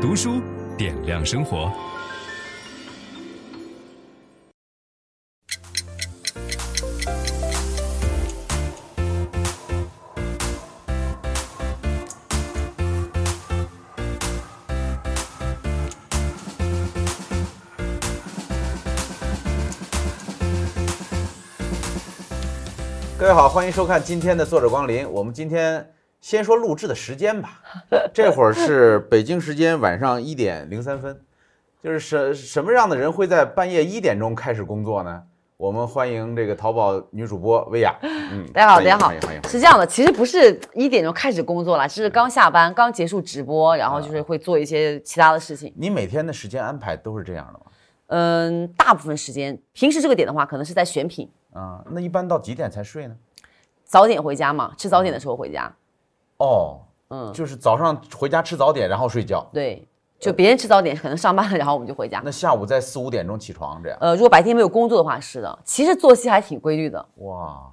[0.00, 0.40] 读书
[0.78, 1.70] 点亮生活。
[23.18, 25.06] 各位好，欢迎收看今天的作者光临。
[25.10, 25.86] 我们今天
[26.20, 27.62] 先说录制的时间吧，
[28.12, 31.18] 这会儿是北京时间晚上一点零三分，
[31.82, 35.22] 就是什什么样的人会在半夜一点钟开始工作呢？
[35.56, 37.94] 我们欢迎这个淘宝女主播薇娅。
[38.02, 39.12] 嗯，大家好，大家好，
[39.48, 45.72] 是这样的，其实不是一点钟开始工作了，是刚下班，刚结束直播，然后就是会做一些其他的事情。
[45.76, 47.60] 你每天的时间安排都是这样的吗？
[48.08, 51.30] 嗯，大部分时间，平时这个点的话，可能是在选品。
[51.52, 53.14] 啊，那一般到几点才睡呢？
[53.84, 55.70] 早点回家嘛，吃早点的时候回家。
[56.40, 56.80] 哦，
[57.10, 59.46] 嗯，就是早上回家吃早点，然后睡觉。
[59.52, 59.86] 对，
[60.18, 62.22] 就别人吃早点，可能上班了，然后我们就回家。
[62.24, 63.98] 那下午在四五点钟起床这样？
[64.00, 65.58] 呃，如果白天没有工作的话，是的。
[65.64, 67.06] 其实作息还挺规律的。
[67.16, 67.70] 哇，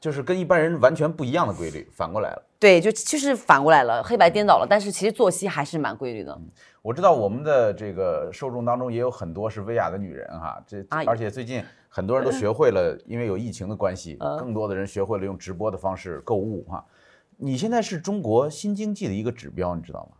[0.00, 2.42] 就是跟一般人完全不一样的规律，反过来了。
[2.58, 4.66] 对，就就是反过来了，黑白颠倒了。
[4.68, 6.32] 但是其实作息还是蛮规律的。
[6.32, 6.48] 嗯，
[6.82, 11.62] 我知道我们的这个受众当中也有很多是薇娅的女人哈，这而且最近。
[11.92, 16.84] 很多人都学会了，因为有疫情的关系，更多的人学会了用直播的方式购物哈。
[17.40, 20.16] 你现在是中国新经济的一个指标，你知道吗？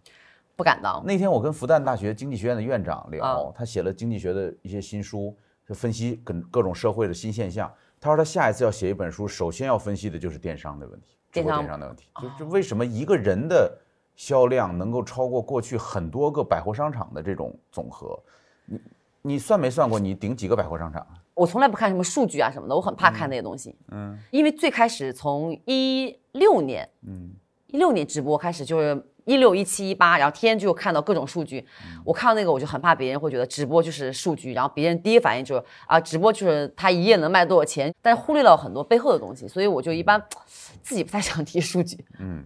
[0.57, 1.05] 不敢当。
[1.07, 7.71] 那天我跟复旦大学经济学院的院长聊，他写了经济学的一些新书，就分析各各种社会的新现象。
[8.01, 13.71] 他说他下一次要写一本书，首先要分析的就是电商的问题，直播电商的问题，就是为什么一个人的
[14.17, 18.19] 销量能够超过过去很多个百货商场的这种总和？
[18.65, 18.81] 你
[19.23, 19.99] 你算没算过？
[19.99, 21.07] 你顶几个百货商场？
[21.41, 23.75] 我从来不看什么数据啊什么的，我很怕看那些东西。
[23.93, 27.31] 嗯，因为最开始从一六年，嗯，
[27.69, 31.67] 一六年直播开始就是一六一七一八，然后天天就看到各种数据。
[32.05, 40.23] 我看到那个我就很怕别人会觉得直播就是数据，然后别人第一反应就是啊，直播就是他一夜能卖多少钱，但是忽略了很多背后的东西，所以我就一般
[40.85, 42.05] 自己不太想提数据。
[42.19, 42.45] 嗯，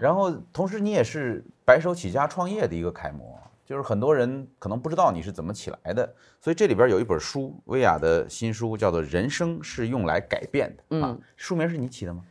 [0.00, 3.38] 然后同时你也是白手起家创业的一个楷模。
[3.64, 10.82] 就是很多人可能不知道你是怎么起来的，所以这里边有一本书，薇娅的新书叫做《人生是用来改变的》。
[10.90, 12.22] 嗯，啊、书名是你起的吗？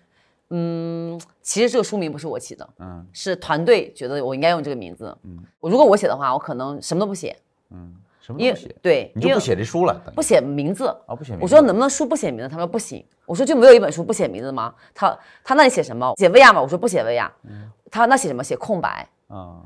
[0.50, 5.18] 嗯，其实这个书名不是我起的，嗯，是团队觉得我应该用这个名字。
[5.24, 7.34] 嗯，我如果我写的话，我可能什么都不写。
[7.70, 8.76] 嗯，什么都不写。
[8.82, 11.44] 对，你就不写这书了，不写名字啊，不写名字。
[11.44, 12.50] 我说能不能书不写名字？
[12.50, 13.04] 他说不行。
[13.26, 14.76] 我说就没有一本书不写名字吗？
[14.94, 16.14] 他他那你写什么？
[16.18, 16.62] 写薇娅吗？
[16.62, 17.32] 我说不写薇娅。
[17.44, 18.44] 嗯，他那写什么？
[18.44, 19.08] 写空白。
[19.28, 19.62] 啊。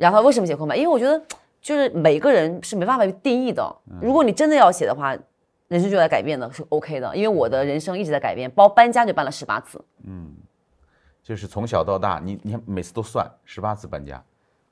[0.00, 0.74] 然后为什么写空白？
[0.74, 1.22] 因为我觉得
[1.60, 3.70] 就是每个人是没办法去定义的。
[4.00, 5.14] 如果你真的要写的话，
[5.68, 7.14] 人生就在改变的是 OK 的。
[7.14, 9.78] 因为我的人生一直在改变，包搬家就搬了十八次。
[10.04, 10.34] 嗯，
[11.22, 14.24] 就是从小到大，你你看每次都算十八次搬家。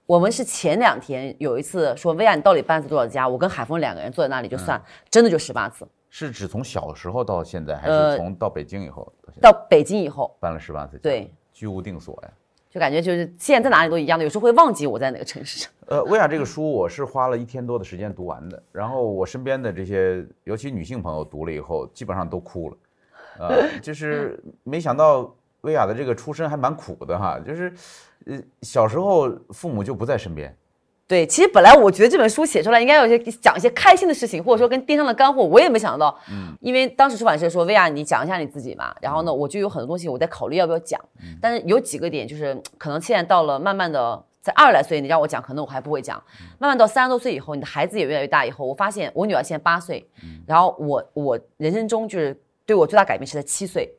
[0.06, 3.28] 我们是前两天有一次说，薇娅你到底搬了多少家？
[3.28, 5.86] 我跟海峰两个人坐在那里就算，真的就十八次。
[6.08, 9.12] 是指从小时候到现在，还是从到北京以后？
[9.42, 11.02] 到北京以后搬了十八次家。
[11.02, 12.30] 对，居无定所呀。
[12.70, 15.68] 就感觉就是现在在哪里都一样的，有时候会忘记我在哪个城市。
[15.86, 22.76] 呃，薇娅这个书我是花了一天多的时间读完的，然后我身边的这些，尤其女性朋友读了以后，基本上都哭了。
[23.38, 27.72] 呃，就是没想到薇娅的这个出身还蛮苦的哈，就是，
[28.26, 30.54] 呃，小时候父母就不在身边。
[31.08, 36.14] 对，其实本来我觉得这本书写出来应该有一些讲一些开心的事情，或者说跟电商的干货，我也没想到。
[36.30, 41.02] 嗯，因为当时出版社说，薇娅你讲一下你自己嘛，然后呢，我就有很多东西我在考虑要不要讲。
[41.22, 46.22] 嗯，但是有几个点就是可能现在到了慢慢的在二十来岁，你让我讲，可能我还不会讲。
[46.58, 50.06] 慢慢到三十多岁以后，你的孩子也越来越大以后，我发现我女儿现在八岁，
[50.46, 53.90] 然后我我人生中就是对我最大改变是在七岁，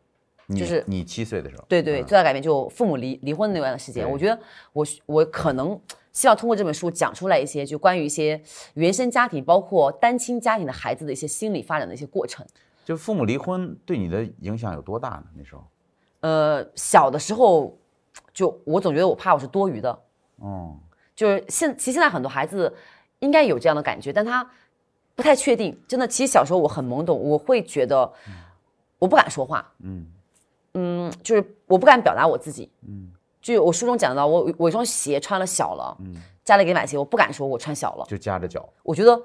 [0.49, 1.65] 就是你七岁的时候。
[1.67, 4.39] 对对，最大改变就父母离离婚那段时间，我觉得
[4.73, 5.79] 我我可能。
[6.11, 8.41] 希望通过这本书讲出来一些，就关于一些
[8.73, 12.45] 原生家庭，包括单亲家庭的孩子的一些心理发展的一些过程。
[12.83, 15.25] 就父母离婚对你的影响有多大呢？
[15.35, 15.63] 那时候，
[16.21, 17.77] 呃，小的时候，
[18.33, 19.91] 就我总觉得我怕我是多余的。
[20.37, 20.79] 哦、嗯，
[21.15, 22.73] 就是现其实现在很多孩子
[23.19, 24.49] 应该有这样的感觉，但他
[25.15, 25.79] 不太确定。
[25.87, 28.11] 真的，其实小时候我很懵懂，我会觉得
[28.97, 29.71] 我不敢说话。
[29.83, 30.07] 嗯
[30.73, 32.71] 嗯，就是我不敢表达我自己。
[32.87, 33.11] 嗯。
[33.41, 36.13] 就我书中讲到，我我一双鞋穿了小了，嗯，
[36.43, 38.67] 家里给买鞋，我不敢说我穿小了，就夹着脚。
[38.83, 39.19] 我觉得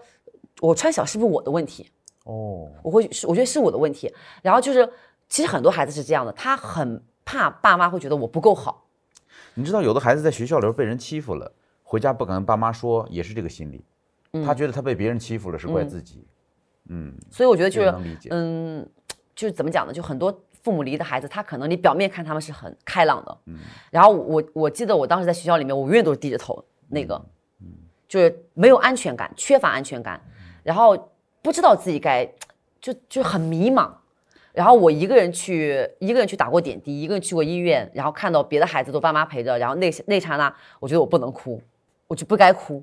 [0.61, 1.91] 我穿小是不是我的问题？
[2.25, 4.13] 哦，我会，我觉得是我的问题。
[4.41, 4.89] 然后就是，
[5.29, 8.87] 其实很多孩子是这样的，他很怕爸妈会觉得我不够好。
[9.55, 11.53] 你知道，有的孩子在学校里边被人欺负了，
[11.83, 13.85] 回家不敢跟爸妈说，也是这个心理。
[14.33, 16.25] 嗯，他觉得他被别人欺负了，是怪自己。
[16.87, 17.95] 嗯，嗯，所以我觉得就是，
[18.31, 18.89] 嗯，
[19.35, 19.93] 就是怎么讲呢？
[19.93, 20.33] 就很多。
[20.65, 23.59] 父母离的孩子，他可能你表面看他们是很开朗的，嗯，
[23.91, 27.15] 然后我我记得我当时在学校里面，我永远都是低着头那个，
[27.61, 27.67] 嗯，
[28.09, 30.19] 就是没有安全感，缺乏安全感，
[30.63, 31.13] 然后
[31.43, 32.27] 不知道自己该，
[32.81, 33.91] 就就很迷茫。
[34.55, 41.61] 然后我一个人去，一个人去打过点滴，一个人去过医院，然后看到别的孩子都爸妈陪着，然后那那刹那，我觉得我不能哭，
[42.07, 42.83] 我就不该哭。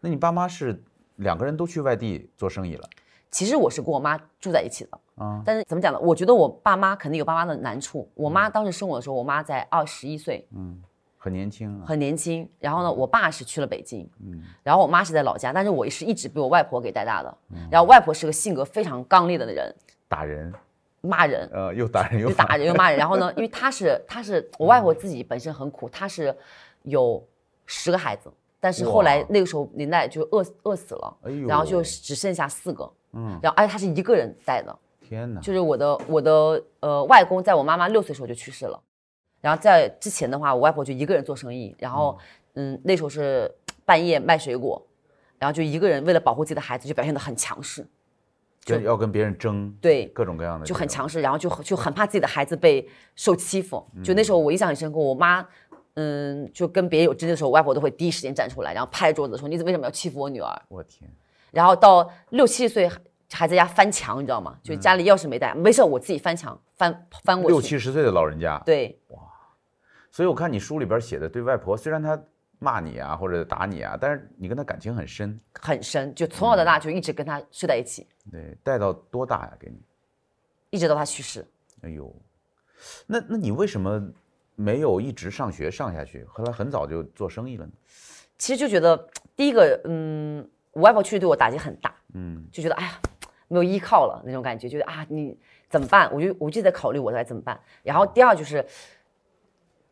[0.00, 0.82] 那你爸妈是
[1.16, 2.90] 两个人都去外地做生意了？
[3.30, 5.98] 其实我是跟我妈住在一起的啊，但是怎么讲呢？
[6.00, 8.08] 我觉得我爸妈肯定有爸妈的难处。
[8.14, 10.80] 我妈当时生我的时候，我妈在二十一岁，嗯，
[11.18, 12.48] 很年轻啊，很年轻。
[12.58, 17.38] 然后呢，我爸是去了北京，嗯，然后我妈是在老家，但是我是一直被我外婆给带大的。
[17.70, 19.74] 然后外婆是个性格非常刚烈的人，
[20.08, 20.52] 打人。
[21.04, 26.32] 骂人，呃，又打人又又打人又骂人，然后呢， 因为他是他是我外婆自己本身很苦，她是
[26.84, 27.20] 有
[27.66, 31.16] 十个孩子，但是后来那个时候年代就饿饿死了，
[31.48, 34.78] 然后就只剩下四个，嗯，然后而且她是一个人带的，
[35.12, 38.80] 天哪，就是我的我的呃外公在我妈妈六岁时候就去世了，
[39.42, 42.18] 然后在之前的话，我外婆就一个人做生意，然后
[42.54, 43.54] 嗯那时候是
[43.84, 44.82] 半夜卖水果，
[45.38, 47.86] 然后就一个人为了保护自己的孩子，就表现得很强势。
[48.64, 53.84] 就要跟别人争，对，各种各样的就很强势，然后就就很怕自己的孩子被受欺负。
[54.02, 55.46] 就那时候我印象很深刻，我妈，
[55.94, 61.10] 嗯，就跟别人有争执的时候，我外婆都会第一时间站出来，然后拍桌子说：“你为什么要欺负我女儿？”我天！
[61.50, 62.88] 然后到六七十岁
[63.32, 64.58] 还在家翻墙，你知道吗？
[64.62, 67.54] 就家里钥匙没带，没事，我自己翻墙翻翻过去。
[67.54, 69.18] 六七十岁的老人家，对，哇！
[70.10, 72.20] 所以我看你书里边写的，对外婆虽然她。
[72.64, 78.06] 骂你啊，或者打你啊，但是你跟她感情很深，很深，就从小到大就一直跟她睡在一起。
[78.26, 79.52] 嗯、对，带到多大呀？
[79.58, 79.82] 给你，
[80.70, 81.44] 一直到她去世。
[81.80, 82.14] 哎呦，
[83.04, 84.00] 那那你为什么
[84.54, 86.24] 没有一直上学上下去？
[86.26, 87.72] 后来很早就做生意了呢？
[88.38, 93.00] 其实就觉得第一个，嗯，我外婆去世对我打击很大，嗯，就觉得哎呀，
[93.52, 95.38] 没有依靠了那种感觉，就是啊，你
[95.68, 96.10] 怎么办？
[96.12, 97.60] 我就我就在考虑我该怎么办。
[97.82, 98.64] 然后第二就是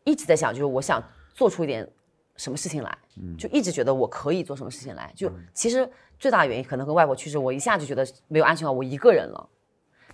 [0.05, 1.03] 一直在想，就是我想
[1.35, 1.89] 做出一点。
[2.37, 2.99] 什么事情来，
[3.37, 5.13] 就一直觉得我可以做什么事情来。
[5.15, 5.87] 就其实
[6.19, 9.49] 最大的原因可能跟外婆去世，我一下就觉得没有安全感，我一个人了。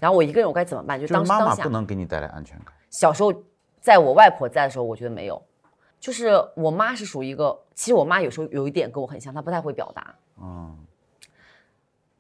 [0.00, 1.00] 然后我一个人，我该怎么办？
[1.00, 1.25] 就当。
[1.25, 2.75] 妈妈不能给你带来安全感。
[2.90, 3.32] 小时候，
[3.81, 5.40] 在我外婆在的时候，我觉得没有。
[6.00, 10.12] 就是我妈是属于一个，其实我妈有时候有一点跟我很像，她不太会表达。
[10.42, 10.76] 嗯。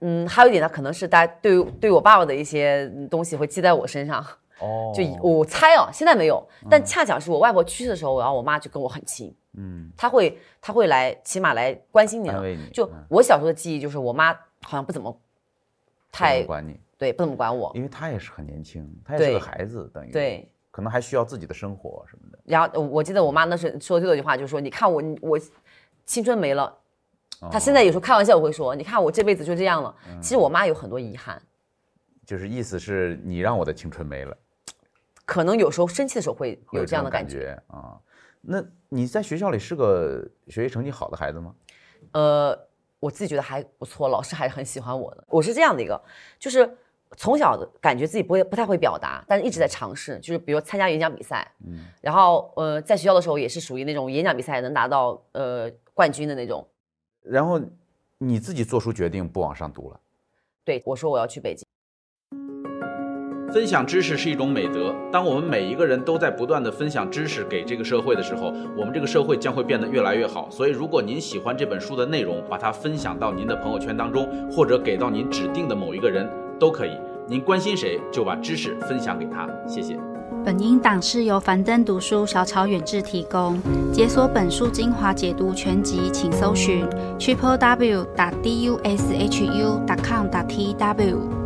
[0.00, 4.24] 嗯，还有一点呢，可能是大家对对我爸爸的一些东西会记在我身上。
[4.58, 4.92] 哦。
[4.94, 9.34] 就我猜哦，现在没有，但恰巧是我外婆去世的时候，然后我妈就跟我很亲。
[9.54, 12.46] 嗯，她会她会来，起码来关心你了。
[12.46, 15.18] 你就我小时候的记忆，就是我妈好像不怎么
[16.12, 22.38] 太管你，对，不怎么管我，因为她也是很年轻，她也是个孩子，等于对，可能还需要自己的生活什么的。
[22.44, 25.40] 然后我记得我妈那时说的最后一句话，就是说：“你看我我
[26.04, 26.76] 青春没了。”
[27.50, 31.40] 她现在有时候开玩笑我会说：“你看我这辈子就这样了。”其实我妈有很多遗憾，
[32.24, 34.36] 就是意思是你让我的青春没了。
[35.24, 37.98] 可能有时候生气的时候会有这样的感觉啊。
[38.40, 41.54] 那你在学校里是个学习成绩好的孩子吗？
[42.12, 42.58] 呃，
[43.00, 45.24] 我自己觉得还不错，老师还是很喜欢我的。
[45.28, 46.00] 我是这样的一个，
[46.38, 46.70] 就是
[47.16, 50.18] 从小的感觉自己不会不太会表达，但是一直在尝试。
[50.20, 56.66] 就是比如参加演讲比赛，嗯，然后呃，在学校的时候也是属于那种演讲比赛能达到呃冠军的那种。
[57.28, 57.60] 然后
[58.18, 60.00] 你自己做出决定不往上读了？
[60.64, 61.64] 对，我说我要去北京。
[63.52, 64.94] 分享知识是一种美德。
[65.10, 70.50] 当我们每一个人都在不断的分享知识给这个社会的时候，我们这个社会将会变得越来越好。
[70.50, 76.98] 所以，如果您喜欢这本书的内容，把它分享到您的朋友圈当中，或者给到您指定的某一个人都可以。
[77.28, 79.48] 您关心谁，就把知识分享给他。
[79.66, 80.15] 谢谢。
[80.46, 83.60] 本音档是由樊登读书小草远志提供。
[83.92, 86.86] 解锁本书精华解读全集，请搜寻
[87.18, 91.45] triple w 打 d u s h u 打 com 打 t w。